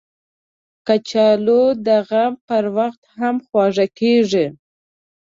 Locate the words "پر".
2.47-2.63